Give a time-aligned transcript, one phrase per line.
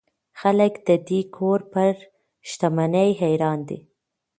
[0.39, 1.93] خلک د دې کور پر
[2.49, 3.79] شتمنۍ حیران دي.